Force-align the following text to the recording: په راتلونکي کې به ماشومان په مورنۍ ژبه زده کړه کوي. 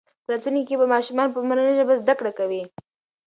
په 0.25 0.29
راتلونکي 0.33 0.65
کې 0.67 0.75
به 0.79 0.85
ماشومان 0.93 1.27
په 1.31 1.39
مورنۍ 1.47 1.73
ژبه 1.79 1.93
زده 2.01 2.13
کړه 2.19 2.31
کوي. 2.39 2.63